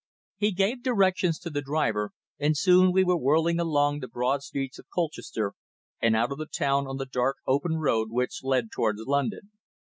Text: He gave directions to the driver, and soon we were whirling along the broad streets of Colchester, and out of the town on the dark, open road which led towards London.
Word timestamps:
He 0.37 0.51
gave 0.51 0.81
directions 0.81 1.37
to 1.37 1.51
the 1.51 1.61
driver, 1.61 2.09
and 2.39 2.57
soon 2.57 2.91
we 2.91 3.03
were 3.03 3.19
whirling 3.19 3.59
along 3.59 3.99
the 3.99 4.07
broad 4.07 4.41
streets 4.41 4.79
of 4.79 4.87
Colchester, 4.91 5.53
and 6.01 6.15
out 6.15 6.31
of 6.31 6.39
the 6.39 6.47
town 6.47 6.87
on 6.87 6.97
the 6.97 7.05
dark, 7.05 7.35
open 7.45 7.77
road 7.77 8.07
which 8.09 8.41
led 8.43 8.71
towards 8.71 9.01
London. 9.05 9.51